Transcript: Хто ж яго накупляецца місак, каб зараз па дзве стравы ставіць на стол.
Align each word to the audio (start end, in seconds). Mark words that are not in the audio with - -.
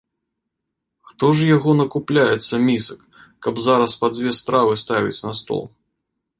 Хто 1.09 1.27
ж 1.39 1.49
яго 1.57 1.75
накупляецца 1.81 2.55
місак, 2.69 2.99
каб 3.47 3.55
зараз 3.69 3.91
па 4.03 4.07
дзве 4.17 4.35
стравы 4.41 4.73
ставіць 4.87 5.23
на 5.31 5.39
стол. 5.45 5.63